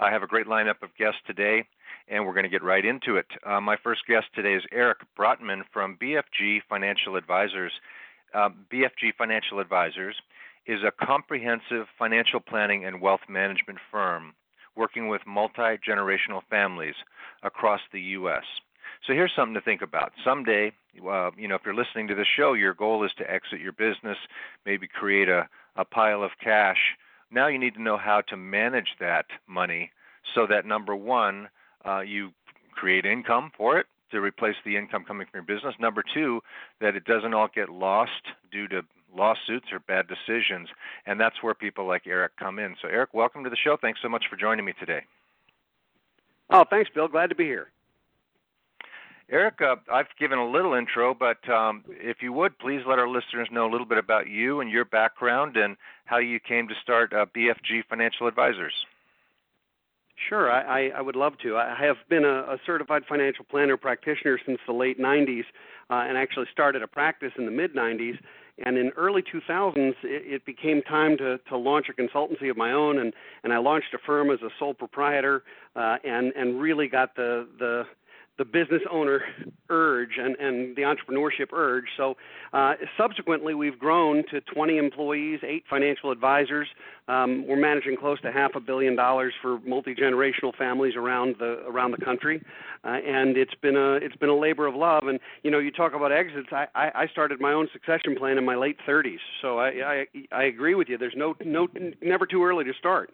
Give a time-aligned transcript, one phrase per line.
[0.00, 1.64] I have a great lineup of guests today,
[2.06, 3.26] and we're going to get right into it.
[3.44, 7.72] Uh, my first guest today is Eric Brotman from BFG Financial Advisors.
[8.32, 10.14] Uh, BFG Financial Advisors
[10.66, 14.34] is a comprehensive financial planning and wealth management firm
[14.76, 16.94] working with multi generational families
[17.42, 18.44] across the U.S.
[19.04, 20.12] So here's something to think about.
[20.24, 20.70] Someday,
[21.04, 23.72] uh, you know, if you're listening to the show, your goal is to exit your
[23.72, 24.18] business,
[24.64, 26.78] maybe create a, a pile of cash
[27.30, 29.90] now you need to know how to manage that money
[30.34, 31.48] so that number one,
[31.84, 32.30] uh, you
[32.72, 35.74] create income for it to replace the income coming from your business.
[35.78, 36.40] Number two,
[36.80, 38.82] that it doesn't all get lost due to
[39.14, 40.68] lawsuits or bad decisions.
[41.06, 42.76] And that's where people like Eric come in.
[42.80, 43.76] So, Eric, welcome to the show.
[43.80, 45.02] Thanks so much for joining me today.
[46.50, 47.08] Oh, thanks, Bill.
[47.08, 47.68] Glad to be here.
[49.30, 49.60] Eric,
[49.92, 53.68] I've given a little intro, but um, if you would, please let our listeners know
[53.68, 55.76] a little bit about you and your background and
[56.06, 58.72] how you came to start uh, BFG Financial Advisors.
[60.28, 61.56] Sure, I, I would love to.
[61.56, 65.44] I have been a, a certified financial planner practitioner since the late 90s
[65.90, 68.18] uh, and actually started a practice in the mid 90s.
[68.64, 72.72] And in early 2000s, it, it became time to, to launch a consultancy of my
[72.72, 73.12] own, and,
[73.44, 75.44] and I launched a firm as a sole proprietor,
[75.76, 77.84] uh, and and really got the the
[78.38, 79.20] the business owner
[79.68, 81.86] urge and, and the entrepreneurship urge.
[81.96, 82.16] So,
[82.52, 86.68] uh, subsequently, we've grown to 20 employees, eight financial advisors.
[87.08, 91.62] Um, we're managing close to half a billion dollars for multi generational families around the
[91.66, 92.42] around the country,
[92.84, 95.04] uh, and it's been a it's been a labor of love.
[95.08, 96.48] And you know, you talk about exits.
[96.52, 100.06] I, I, I started my own succession plan in my late 30s, so I, I
[100.32, 100.96] I agree with you.
[100.96, 101.68] There's no no
[102.02, 103.10] never too early to start.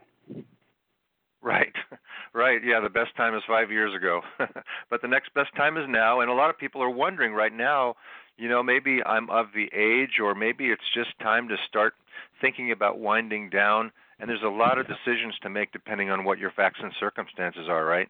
[1.45, 1.75] Right,
[2.33, 2.61] right.
[2.65, 4.23] Yeah, the best time is five years ago,
[4.91, 6.21] but the next best time is now.
[6.21, 7.97] And a lot of people are wondering right now,
[8.39, 11.93] you know, maybe I'm of the age, or maybe it's just time to start
[12.41, 13.93] thinking about winding down.
[14.19, 17.69] And there's a lot of decisions to make depending on what your facts and circumstances
[17.69, 18.09] are, right?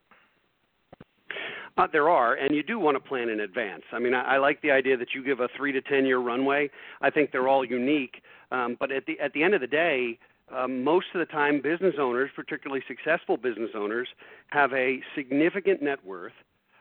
[1.77, 3.83] Uh, there are, and you do want to plan in advance.
[3.93, 6.19] I mean, I, I like the idea that you give a three to ten year
[6.19, 6.71] runway.
[7.03, 10.21] I think they're all unique, um, but at the at the end of the day,
[10.57, 14.09] um, most of the time, business owners, particularly successful business owners,
[14.49, 16.33] have a significant net worth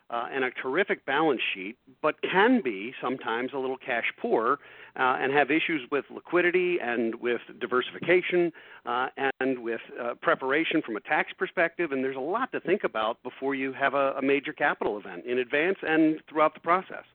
[0.09, 4.59] uh, and a terrific balance sheet, but can be sometimes a little cash poor
[4.95, 8.51] uh, and have issues with liquidity and with diversification
[8.85, 9.07] uh,
[9.39, 11.91] and with uh, preparation from a tax perspective.
[11.91, 15.25] And there's a lot to think about before you have a, a major capital event
[15.25, 17.06] in advance and throughout the process.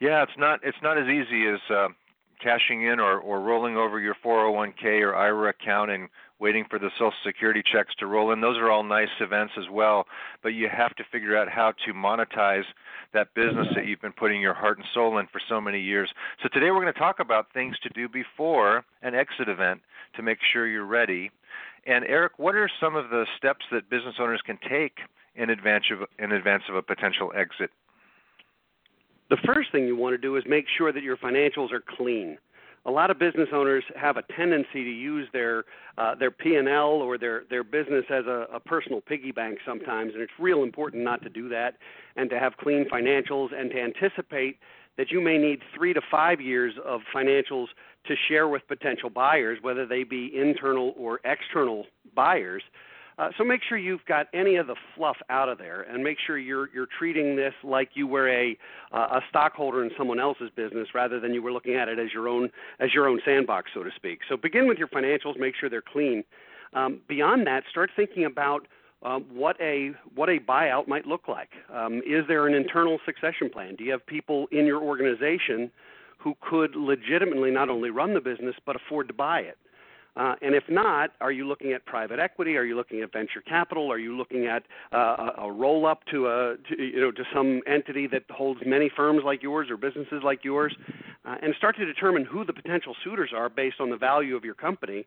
[0.00, 1.88] Yeah, it's not it's not as easy as uh,
[2.42, 6.08] cashing in or, or rolling over your 401k or IRA account and
[6.40, 8.40] waiting for the Social Security checks to roll in.
[8.40, 10.06] Those are all nice events as well,
[10.42, 12.64] but you have to figure out how to monetize
[13.12, 16.10] that business that you've been putting your heart and soul in for so many years.
[16.42, 19.80] So today we're going to talk about things to do before an exit event
[20.14, 21.30] to make sure you're ready.
[21.86, 24.98] And Eric, what are some of the steps that business owners can take
[25.34, 27.70] in advance of in advance of a potential exit
[29.30, 32.38] the first thing you want to do is make sure that your financials are clean.
[32.86, 35.64] A lot of business owners have a tendency to use their
[35.98, 39.58] uh, their P and L or their their business as a, a personal piggy bank
[39.66, 41.74] sometimes, and it's real important not to do that,
[42.16, 44.58] and to have clean financials and to anticipate
[44.96, 47.66] that you may need three to five years of financials
[48.06, 51.84] to share with potential buyers, whether they be internal or external
[52.14, 52.62] buyers.
[53.18, 56.18] Uh, so make sure you've got any of the fluff out of there, and make
[56.24, 58.56] sure you're you're treating this like you were a
[58.92, 62.12] uh, a stockholder in someone else's business rather than you were looking at it as
[62.12, 62.48] your own
[62.78, 64.20] as your own sandbox, so to speak.
[64.28, 66.22] So begin with your financials, make sure they're clean.
[66.74, 68.68] Um, beyond that, start thinking about
[69.02, 71.50] um, what a what a buyout might look like.
[71.74, 73.74] Um, is there an internal succession plan?
[73.74, 75.70] Do you have people in your organization
[76.18, 79.58] who could legitimately not only run the business but afford to buy it?
[80.18, 82.56] Uh, and if not, are you looking at private equity?
[82.56, 83.90] Are you looking at venture capital?
[83.92, 87.22] Are you looking at uh, a, a roll up to a to, you know to
[87.32, 90.74] some entity that holds many firms like yours or businesses like yours,
[91.24, 94.44] uh, and start to determine who the potential suitors are based on the value of
[94.44, 95.06] your company.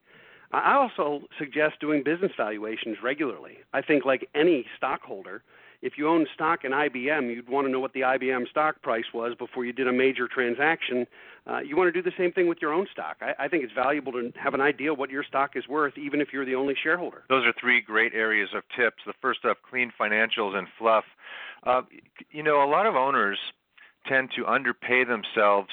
[0.54, 3.58] I also suggest doing business valuations regularly.
[3.74, 5.44] I think, like any stockholder,
[5.82, 9.06] if you own stock in IBM, you'd want to know what the IBM stock price
[9.14, 11.08] was before you did a major transaction.
[11.48, 13.18] Uh, you want to do the same thing with your own stock.
[13.22, 16.22] I, I think it's valuable to have an idea what your stock is worth, even
[16.22, 17.24] if you're the only shareholder.
[17.30, 18.98] Those are three great areas of tips.
[19.06, 21.06] The first up, clean financials and fluff.
[21.66, 21.82] Uh,
[22.32, 23.40] you know, a lot of owners
[24.08, 25.70] tend to underpay themselves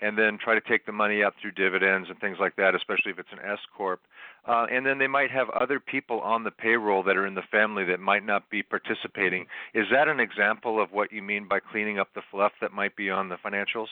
[0.00, 3.12] and then try to take the money out through dividends and things like that, especially
[3.12, 4.00] if it's an S corp.
[4.46, 7.42] Uh, and then they might have other people on the payroll that are in the
[7.50, 9.46] family that might not be participating.
[9.74, 12.96] Is that an example of what you mean by cleaning up the fluff that might
[12.96, 13.88] be on the financials?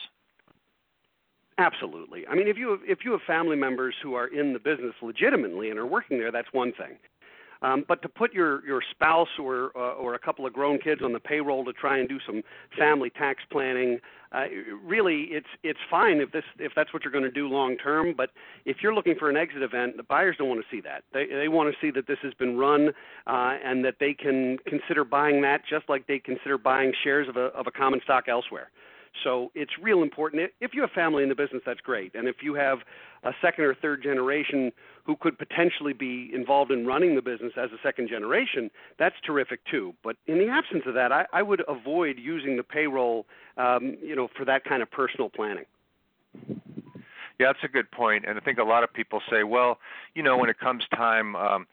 [1.59, 2.25] Absolutely.
[2.27, 4.93] I mean, if you have, if you have family members who are in the business
[5.01, 6.97] legitimately and are working there, that's one thing.
[7.61, 11.01] Um, but to put your your spouse or uh, or a couple of grown kids
[11.03, 12.43] on the payroll to try and do some
[12.77, 13.99] family tax planning,
[14.31, 14.45] uh,
[14.83, 18.13] really it's it's fine if this if that's what you're going to do long term.
[18.15, 18.29] But
[18.65, 21.03] if you're looking for an exit event, the buyers don't want to see that.
[21.13, 22.89] They they want to see that this has been run
[23.25, 27.37] uh, and that they can consider buying that just like they consider buying shares of
[27.37, 28.69] a of a common stock elsewhere.
[29.23, 30.51] So it's real important.
[30.61, 32.13] If you have family in the business, that's great.
[32.15, 32.79] And if you have
[33.23, 34.71] a second or third generation
[35.07, 38.69] who could potentially be involved in running the business as a second generation,
[38.99, 39.93] that's terrific too.
[40.03, 43.25] But in the absence of that, I, I would avoid using the payroll,
[43.55, 45.63] um, you know, for that kind of personal planning.
[47.39, 48.25] Yeah, that's a good point.
[48.27, 49.79] And I think a lot of people say, well,
[50.13, 51.35] you know, when it comes time.
[51.35, 51.67] Um,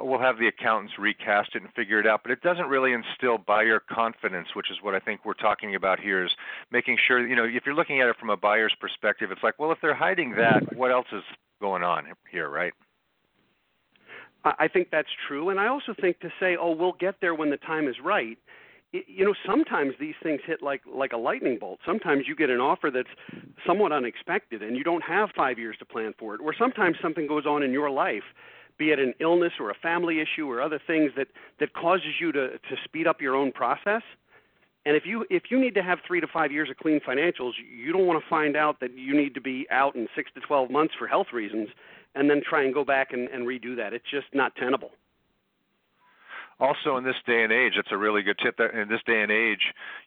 [0.00, 3.38] we'll have the accountants recast it and figure it out but it doesn't really instill
[3.38, 6.30] buyer confidence which is what i think we're talking about here is
[6.70, 9.58] making sure you know if you're looking at it from a buyer's perspective it's like
[9.58, 11.22] well if they're hiding that what else is
[11.60, 12.72] going on here right?
[14.44, 15.50] I think that's true.
[15.50, 18.38] And i also think to say oh we'll get there when the time is right.
[18.92, 21.80] You know sometimes these things hit like like a lightning bolt.
[21.84, 23.08] Sometimes you get an offer that's
[23.66, 26.40] somewhat unexpected and you don't have 5 years to plan for it.
[26.40, 28.24] Or sometimes something goes on in your life
[28.78, 31.28] be it an illness or a family issue or other things that
[31.60, 34.02] that causes you to to speed up your own process.
[34.88, 37.52] And if you if you need to have three to five years of clean financials,
[37.70, 40.40] you don't want to find out that you need to be out in six to
[40.40, 41.68] twelve months for health reasons,
[42.14, 43.92] and then try and go back and, and redo that.
[43.92, 44.92] It's just not tenable.
[46.58, 49.22] Also in this day and age it's a really good tip that in this day
[49.22, 49.60] and age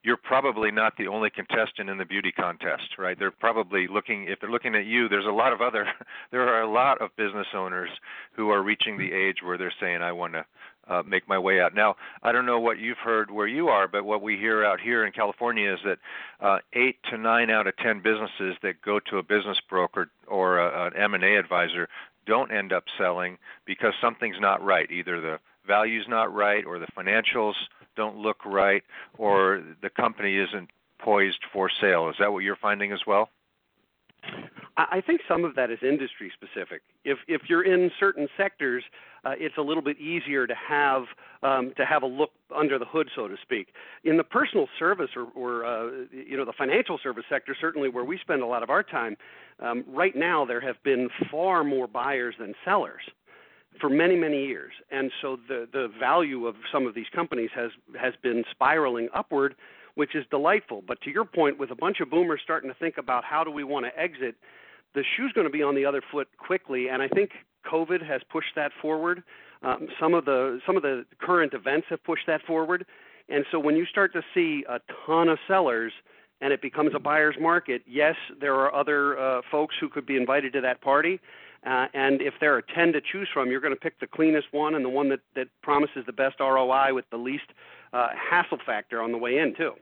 [0.03, 3.17] you're probably not the only contestant in the beauty contest right?
[3.17, 5.87] They're probably looking if they're looking at you there's a lot of other
[6.31, 7.89] there are a lot of business owners
[8.35, 10.45] who are reaching the age where they're saying i want to
[10.87, 11.73] uh, make my way out.
[11.73, 14.79] Now, I don't know what you've heard where you are, but what we hear out
[14.79, 15.99] here in California is that
[16.39, 20.59] uh, eight to nine out of ten businesses that go to a business broker or
[20.59, 21.87] a, an M&A advisor
[22.25, 24.89] don't end up selling because something's not right.
[24.91, 27.53] Either the value's not right or the financials
[27.95, 28.83] don't look right
[29.17, 30.69] or the company isn't
[30.99, 32.09] poised for sale.
[32.09, 33.29] Is that what you're finding as well?
[34.77, 36.81] I think some of that is industry specific.
[37.03, 38.83] If if you're in certain sectors,
[39.25, 41.03] uh, it's a little bit easier to have
[41.43, 43.67] um, to have a look under the hood, so to speak.
[44.03, 48.05] In the personal service or, or uh, you know the financial service sector, certainly where
[48.05, 49.17] we spend a lot of our time,
[49.59, 53.01] um, right now there have been far more buyers than sellers
[53.79, 57.71] for many many years and so the the value of some of these companies has
[57.99, 59.55] has been spiraling upward
[60.01, 60.81] which is delightful.
[60.87, 63.51] But to your point with a bunch of boomers starting to think about how do
[63.51, 64.33] we want to exit
[64.95, 66.89] the shoe's going to be on the other foot quickly.
[66.89, 67.29] And i think
[67.71, 69.21] covid has pushed that forward.
[69.61, 72.83] Um, some of the some of the current events have pushed that forward.
[73.29, 75.93] And so when you start to see a ton of sellers
[76.41, 80.17] and it becomes a buyer's market yes there are other uh, folks who could be
[80.17, 81.19] invited to that party.
[81.63, 84.47] Uh, and if there are 10 to choose from, you're going to pick the cleanest
[84.51, 87.49] one and the one that, that promises the best ROI with the least
[87.93, 89.73] uh, hassle factor on the way in, too.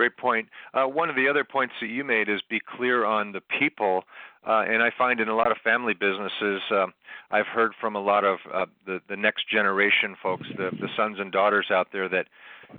[0.00, 0.48] Great point.
[0.72, 4.04] Uh, one of the other points that you made is be clear on the people.
[4.48, 6.86] Uh, and I find in a lot of family businesses, uh,
[7.30, 11.18] I've heard from a lot of uh, the the next generation folks, the the sons
[11.20, 12.28] and daughters out there, that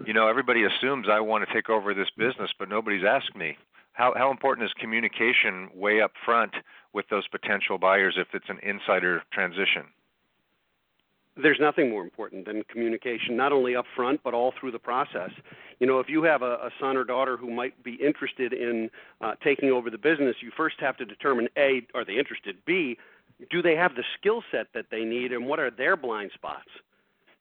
[0.03, 3.55] you know everybody assumes I want to take over this business, but nobody's asked me
[3.93, 6.53] how how important is communication way up front
[6.91, 9.83] with those potential buyers if it's an insider transition?
[11.37, 15.31] There's nothing more important than communication, not only up front but all through the process.
[15.79, 18.89] You know, if you have a, a son or daughter who might be interested in
[19.21, 22.97] uh, taking over the business, you first have to determine a are they interested, b
[23.49, 26.69] do they have the skill set that they need, and what are their blind spots?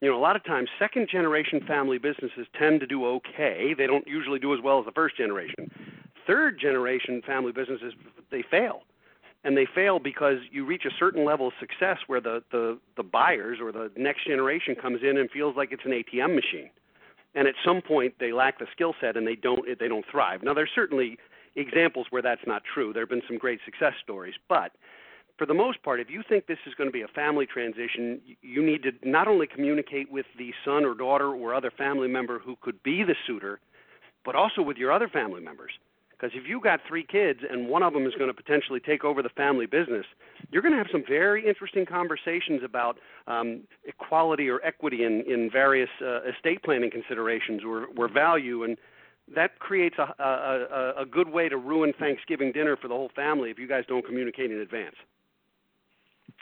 [0.00, 3.75] you know, a lot of times second generation family businesses tend to do okay.
[3.76, 5.70] They don't usually do as well as the first generation
[6.26, 7.92] third generation family businesses
[8.30, 8.82] they fail
[9.44, 13.02] and they fail because you reach a certain level of success where the the the
[13.02, 16.70] buyers or the next generation comes in and feels like it's an ATM machine.
[17.35, 20.42] And at some point they lack the skill set and they don't they don't thrive.
[20.42, 21.18] Now there's certainly
[21.56, 22.92] examples where that's not true.
[22.92, 24.35] There have been some great success stories.
[24.49, 24.73] But
[25.38, 28.20] for the most part if you think this is going to be a family transition
[28.42, 32.38] you need to not only communicate with the son or daughter or other family member
[32.38, 33.59] who could be the suitor
[34.23, 35.73] but also with your other family members
[36.20, 39.04] because if you got three kids and one of them is going to potentially take
[39.04, 40.04] over the family business,
[40.50, 45.50] you're going to have some very interesting conversations about um, equality or equity in, in
[45.50, 48.64] various uh, estate planning considerations or, or value.
[48.64, 48.76] And
[49.34, 53.50] that creates a, a, a good way to ruin Thanksgiving dinner for the whole family
[53.50, 54.96] if you guys don't communicate in advance.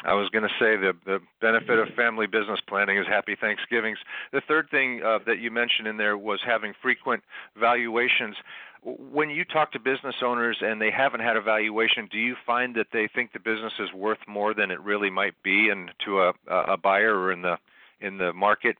[0.04, 3.98] I was going to say the the benefit of family business planning is happy Thanksgivings.
[4.32, 7.24] The third thing uh, that you mentioned in there was having frequent
[7.58, 8.36] valuations.
[8.84, 12.74] When you talk to business owners and they haven't had a valuation, do you find
[12.76, 16.20] that they think the business is worth more than it really might be, and to
[16.22, 17.58] a a buyer or in the
[18.00, 18.76] in the market?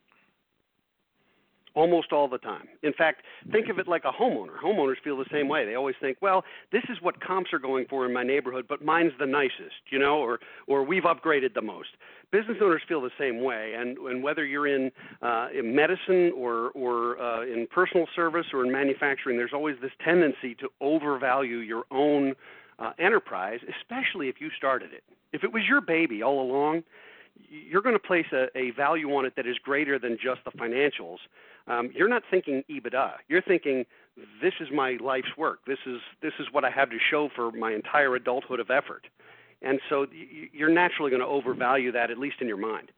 [1.79, 2.67] Almost all the time.
[2.83, 4.59] In fact, think of it like a homeowner.
[4.63, 5.65] Homeowners feel the same way.
[5.65, 6.43] They always think, well,
[6.73, 9.99] this is what comps are going for in my neighborhood, but mine's the nicest, you
[9.99, 11.91] know, or or we've upgraded the most.
[12.33, 14.91] Business owners feel the same way, and and whether you're in
[15.23, 19.93] uh, in medicine or or uh, in personal service or in manufacturing, there's always this
[20.05, 22.35] tendency to overvalue your own
[22.81, 25.05] uh, enterprise, especially if you started it.
[25.33, 26.83] If it was your baby all along,
[27.49, 30.51] you're going to place a, a value on it that is greater than just the
[30.53, 31.19] financials
[31.69, 33.13] um, you're not thinking EBITDA.
[33.29, 33.85] You're thinking
[34.43, 35.61] this is my life's work.
[35.67, 39.07] This is this is what I have to show for my entire adulthood of effort.
[39.61, 40.07] And so
[40.53, 42.91] you're naturally going to overvalue that, at least in your mind.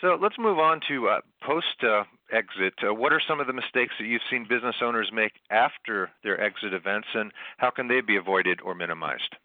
[0.00, 2.74] So let's move on to uh, post uh, exit.
[2.82, 6.40] Uh, what are some of the mistakes that you've seen business owners make after their
[6.40, 9.36] exit events, and how can they be avoided or minimized?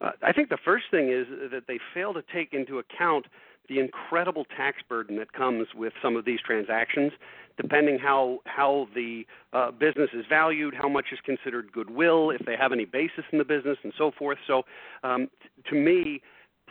[0.00, 3.26] Uh, I think the first thing is that they fail to take into account
[3.68, 7.12] the incredible tax burden that comes with some of these transactions,
[7.56, 12.56] depending how how the uh, business is valued, how much is considered goodwill, if they
[12.56, 14.38] have any basis in the business, and so forth.
[14.46, 14.62] So,
[15.02, 15.28] um,
[15.68, 16.22] to me,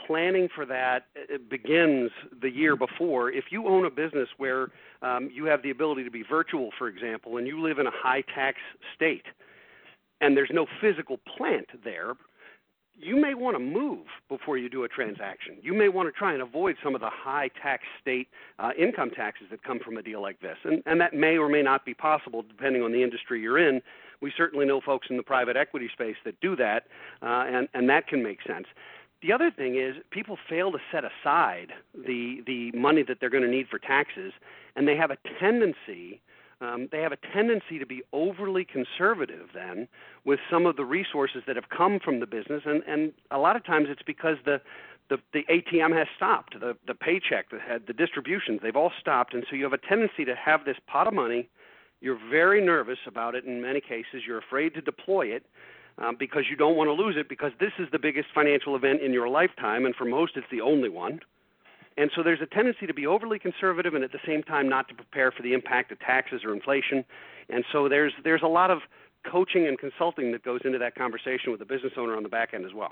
[0.06, 3.32] planning for that uh, begins the year before.
[3.32, 4.70] If you own a business where
[5.02, 7.92] um, you have the ability to be virtual, for example, and you live in a
[7.94, 8.58] high tax
[8.96, 9.26] state,
[10.20, 12.14] and there's no physical plant there,
[13.00, 15.58] you may want to move before you do a transaction.
[15.62, 18.28] You may want to try and avoid some of the high tax state
[18.60, 20.58] uh, income taxes that come from a deal like this.
[20.64, 23.82] And, and that may or may not be possible depending on the industry you're in.
[24.20, 26.86] We certainly know folks in the private equity space that do that,
[27.22, 28.66] uh, and, and that can make sense.
[29.22, 33.44] The other thing is people fail to set aside the, the money that they're going
[33.44, 34.34] to need for taxes,
[34.76, 36.22] and they have a tendency
[36.60, 39.88] um, they have a tendency to be overly conservative then
[40.26, 43.56] with some of the resources that have come from the business, and, and a lot
[43.56, 44.62] of times it's because the
[45.10, 49.46] the, the ATM has stopped, the the paycheck, the, the distributions, they've all stopped, and
[49.50, 51.48] so you have a tendency to have this pot of money.
[52.02, 54.24] You're very nervous about it in many cases.
[54.28, 55.46] You're afraid to deploy it.
[56.00, 59.02] Um, because you don't want to lose it because this is the biggest financial event
[59.02, 61.22] in your lifetime, and for most, it's the only one.
[61.98, 64.88] And so there's a tendency to be overly conservative and at the same time not
[64.90, 67.04] to prepare for the impact of taxes or inflation.
[67.50, 68.80] And so there's there's a lot of
[69.30, 72.54] coaching and consulting that goes into that conversation with the business owner on the back
[72.54, 72.92] end as well.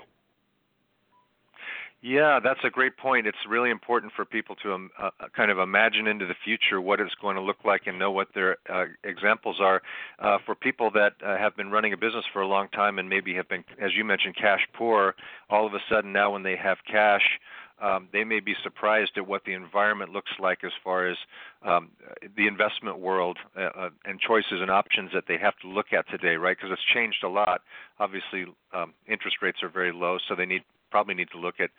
[2.02, 3.26] Yeah, that's a great point.
[3.26, 6.80] It's really important for people to um, uh, uh, kind of imagine into the future
[6.80, 9.82] what it's going to look like and know what their uh, examples are.
[10.18, 13.08] Uh, for people that uh, have been running a business for a long time and
[13.08, 15.14] maybe have been, as you mentioned, cash poor,
[15.48, 17.40] all of a sudden now when they have cash,
[17.82, 21.16] um, they may be surprised at what the environment looks like as far as
[21.62, 21.90] um,
[22.36, 26.08] the investment world uh, uh, and choices and options that they have to look at
[26.08, 26.56] today, right?
[26.56, 27.62] Because it's changed a lot.
[27.98, 31.70] Obviously, um, interest rates are very low, so they need probably need to look at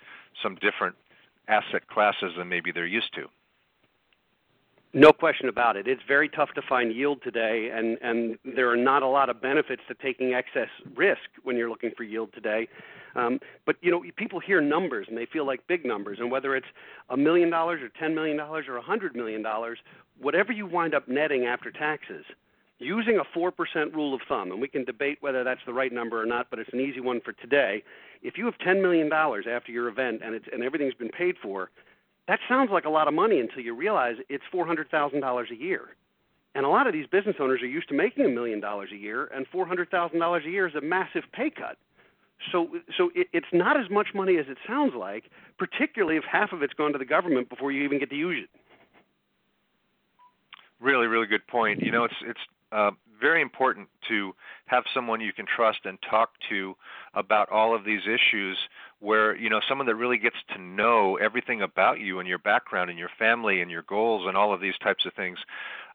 [0.44, 0.96] some different
[1.48, 3.28] asset classes than maybe they're used to.
[4.98, 5.88] No question about it.
[5.88, 9.40] It's very tough to find yield today, and, and there are not a lot of
[9.40, 12.68] benefits to taking excess risk when you're looking for yield today.
[13.16, 16.56] Um, but you know, people hear numbers and they feel like big numbers, and whether
[16.56, 16.66] it's
[17.12, 19.78] a million dollars or ten million dollars or a hundred million dollars,
[20.20, 22.26] whatever you wind up netting after taxes,
[22.80, 25.94] using a four percent rule of thumb, and we can debate whether that's the right
[25.94, 27.84] number or not, but it's an easy one for today.
[28.24, 31.36] If you have ten million dollars after your event and it's and everything's been paid
[31.40, 31.70] for,
[32.28, 35.90] that sounds like a lot of money until you realize it's $400,000 a year.
[36.56, 38.98] And a lot of these business owners are used to making a million dollars a
[38.98, 41.78] year, and $400,000 a year is a massive pay cut.
[42.52, 45.26] So, so it, it's not as much money as it sounds like,
[45.58, 48.44] particularly if half of it's gone to the government before you even get to use
[48.44, 48.50] it.
[50.80, 51.82] Really, really good point.
[51.82, 52.40] You know, it's it's
[52.72, 54.34] uh, very important to
[54.66, 56.76] have someone you can trust and talk to
[57.14, 58.58] about all of these issues
[59.00, 62.90] where you know someone that really gets to know everything about you and your background
[62.90, 65.38] and your family and your goals and all of these types of things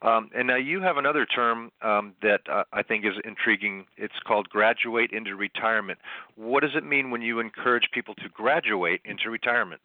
[0.03, 3.87] um, and now you have another term um, that uh, I think is intriguing.
[3.97, 6.01] It's called graduate into retirement.
[6.35, 9.81] What does it mean when you encourage people to graduate into retirement?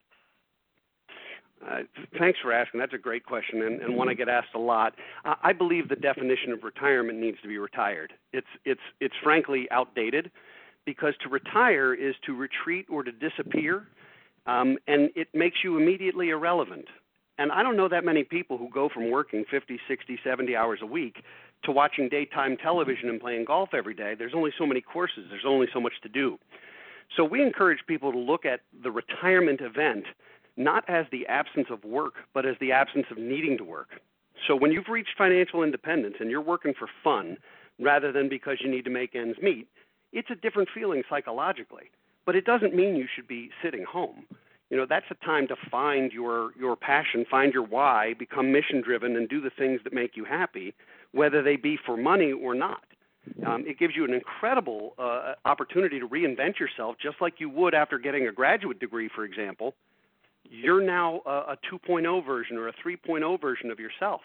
[1.65, 1.81] Uh,
[2.19, 2.79] thanks for asking.
[2.79, 4.93] That's a great question, and, and one I get asked a lot.
[5.25, 8.13] I believe the definition of retirement needs to be retired.
[8.31, 10.29] It's it's it's frankly outdated,
[10.87, 13.85] because to retire is to retreat or to disappear,
[14.47, 16.85] um, and it makes you immediately irrelevant.
[17.37, 20.79] And I don't know that many people who go from working 50, 60, 70 hours
[20.81, 21.17] a week
[21.65, 24.15] to watching daytime television and playing golf every day.
[24.17, 25.25] There's only so many courses.
[25.29, 26.39] There's only so much to do.
[27.17, 30.05] So we encourage people to look at the retirement event
[30.55, 33.89] not as the absence of work, but as the absence of needing to work.
[34.47, 37.37] So when you've reached financial independence and you're working for fun
[37.79, 39.67] rather than because you need to make ends meet,
[40.11, 41.91] it's a different feeling psychologically.
[42.25, 44.25] But it doesn't mean you should be sitting home.
[44.69, 48.81] You know, that's a time to find your your passion, find your why, become mission
[48.81, 50.73] driven and do the things that make you happy,
[51.13, 52.83] whether they be for money or not.
[53.45, 57.73] Um, it gives you an incredible uh, opportunity to reinvent yourself, just like you would
[57.73, 59.73] after getting a graduate degree, for example
[60.49, 64.21] you're now a, a 2.0 version or a 3.0 version of yourself.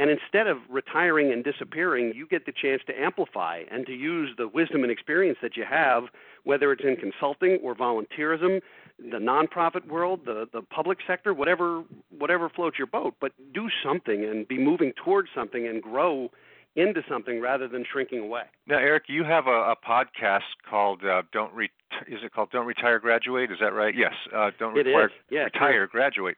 [0.00, 4.30] And instead of retiring and disappearing, you get the chance to amplify and to use
[4.38, 6.04] the wisdom and experience that you have,
[6.44, 8.62] whether it's in consulting or volunteerism,
[8.98, 11.84] the nonprofit world, the, the public sector, whatever
[12.18, 13.16] whatever floats your boat.
[13.20, 16.30] But do something and be moving towards something and grow
[16.76, 18.42] into something rather than shrinking away.
[18.66, 21.70] Now, Eric, you have a, a podcast called uh, "Don't Re-
[22.08, 23.50] Is it called "Don't Retire Graduate"?
[23.50, 23.94] Is that right?
[23.96, 24.14] Yes.
[24.34, 25.12] Uh, don't it retire, is.
[25.30, 26.36] Yeah, retire graduate.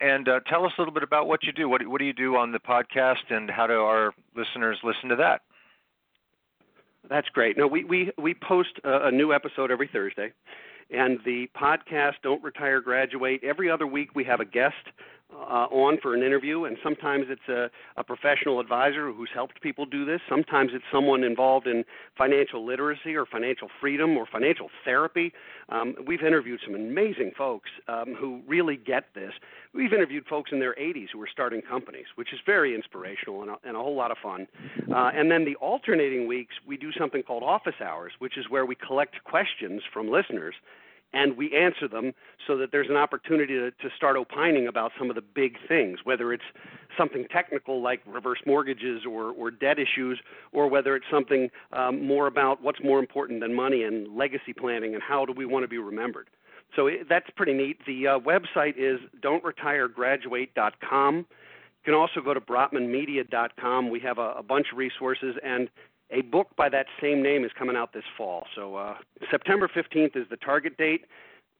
[0.00, 1.68] And uh, tell us a little bit about what you do.
[1.68, 5.16] What what do you do on the podcast, and how do our listeners listen to
[5.16, 5.40] that?
[7.08, 7.56] That's great.
[7.56, 10.32] No, we we we post a, a new episode every Thursday,
[10.90, 14.74] and the podcast "Don't Retire Graduate." Every other week, we have a guest
[15.42, 19.86] uh, on for an interview, and sometimes it's a, a professional advisor who's helped people
[19.86, 20.20] do this.
[20.28, 21.84] Sometimes it's someone involved in
[22.16, 25.32] financial literacy or financial freedom or financial therapy.
[25.68, 29.32] Um, we've interviewed some amazing folks um, who really get this.
[29.74, 33.50] We've interviewed folks in their 80s who are starting companies, which is very inspirational and
[33.52, 34.46] a, and a whole lot of fun.
[34.94, 38.66] Uh, and then the alternating weeks, we do something called office hours, which is where
[38.66, 40.54] we collect questions from listeners
[41.12, 42.12] and we answer them
[42.46, 45.98] so that there's an opportunity to, to start opining about some of the big things,
[46.04, 46.42] whether it's
[46.96, 50.20] something technical like reverse mortgages or, or debt issues,
[50.52, 54.94] or whether it's something um, more about what's more important than money and legacy planning
[54.94, 56.28] and how do we want to be remembered.
[56.76, 57.78] So it, that's pretty neat.
[57.86, 61.16] The uh, website is don'tretiregraduate.com.
[61.16, 61.24] You
[61.84, 63.90] can also go to brotmanmedia.com.
[63.90, 65.68] We have a, a bunch of resources, and
[66.12, 68.46] a book by that same name is coming out this fall.
[68.54, 68.94] So uh,
[69.30, 71.06] September 15th is the target date,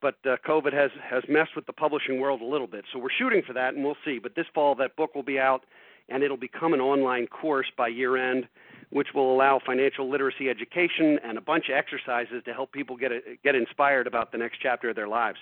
[0.01, 2.85] but uh, COVID has has messed with the publishing world a little bit.
[2.93, 4.19] So we're shooting for that, and we'll see.
[4.19, 5.65] But this fall, that book will be out,
[6.09, 8.47] and it'll become an online course by year end,
[8.91, 13.11] which will allow financial literacy education and a bunch of exercises to help people get
[13.11, 15.39] a, get inspired about the next chapter of their lives.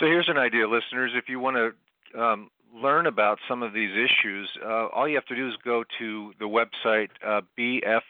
[0.00, 1.12] So here's an idea, listeners.
[1.14, 5.26] If you want to um, learn about some of these issues, uh, all you have
[5.26, 8.06] to do is go to the website uh, bfgfa.com,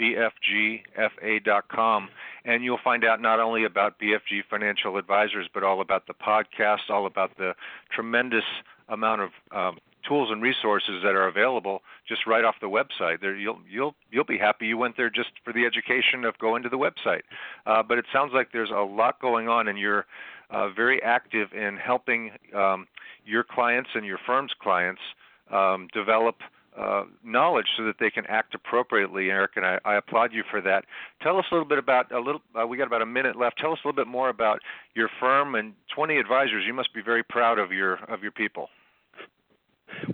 [0.00, 2.08] bfgfa.com,
[2.44, 6.88] and you'll find out not only about BFG Financial Advisors, but all about the podcast,
[6.88, 7.54] all about the
[7.94, 8.44] tremendous
[8.88, 13.20] amount of um, tools and resources that are available just right off the website.
[13.20, 16.62] There, you'll you'll you'll be happy you went there just for the education of going
[16.62, 17.22] to the website.
[17.66, 20.06] Uh, but it sounds like there's a lot going on, and you're
[20.50, 22.86] uh, very active in helping um,
[23.24, 25.00] your clients and your firm's clients
[25.50, 26.36] um, develop
[26.78, 29.30] uh, knowledge so that they can act appropriately.
[29.30, 30.84] Eric, and I, I, applaud you for that.
[31.20, 32.40] Tell us a little bit about a little.
[32.54, 33.58] Uh, we got about a minute left.
[33.58, 34.60] Tell us a little bit more about
[34.94, 36.64] your firm and 20 advisors.
[36.64, 38.68] You must be very proud of your of your people.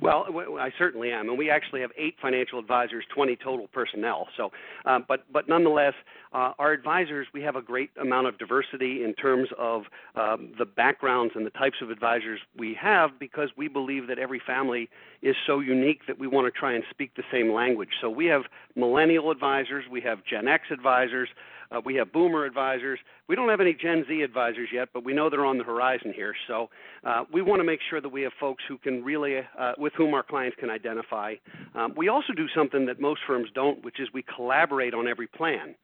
[0.01, 0.27] Well,
[0.59, 4.29] I certainly am, and we actually have eight financial advisors, 20 total personnel.
[4.37, 4.51] So,
[4.85, 5.95] uh, but but nonetheless,
[6.33, 9.85] uh, our advisors we have a great amount of diversity in terms of
[10.15, 14.41] um, the backgrounds and the types of advisors we have because we believe that every
[14.45, 14.89] family
[15.23, 17.91] is so unique that we want to try and speak the same language.
[18.01, 18.43] So we have
[18.75, 21.29] millennial advisors, we have Gen X advisors.
[21.71, 22.99] Uh, we have boomer advisors.
[23.29, 26.13] We don't have any Gen Z advisors yet, but we know they're on the horizon
[26.15, 26.35] here.
[26.47, 26.71] So
[27.05, 29.93] uh, we want to make sure that we have folks who can really, uh, with
[29.95, 31.35] whom our clients can identify.
[31.75, 35.27] Um, we also do something that most firms don't, which is we collaborate on every
[35.27, 35.75] plan.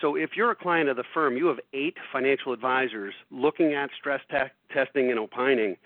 [0.00, 3.90] So if you're a client of the firm, you have eight financial advisors looking at
[3.98, 5.76] stress te- testing and opining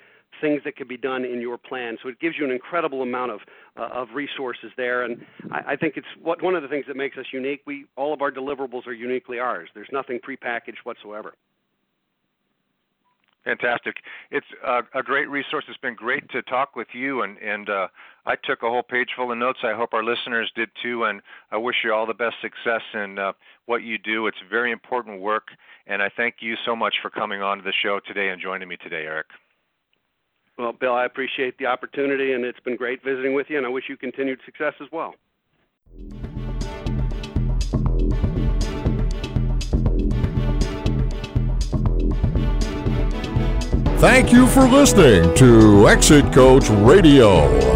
[0.44, 1.96] things that could be done in your plan.
[2.02, 3.40] So it gives you an incredible amount of
[3.76, 6.96] uh, of resources there, and I, I think it's what, one of the things that
[6.96, 7.62] makes us unique.
[7.66, 9.68] We all of our deliverables are uniquely ours.
[9.74, 11.34] There's nothing prepackaged whatsoever.
[13.44, 13.96] Fantastic.
[14.30, 15.64] It's uh, a great resource.
[15.68, 17.88] It's been great to talk with you, and and uh,
[18.26, 19.60] I took a whole page full of notes.
[19.62, 21.20] I hope our listeners did too, and
[21.52, 23.32] I wish you all the best success in uh,
[23.66, 24.26] what you do.
[24.26, 25.48] It's very important work,
[25.86, 28.68] and I thank you so much for coming on to the show today and joining
[28.68, 29.26] me today, Eric.
[30.56, 33.70] Well, Bill, I appreciate the opportunity, and it's been great visiting with you, and I
[33.70, 35.14] wish you continued success as well.
[43.98, 47.73] Thank you for listening to Exit Coach Radio.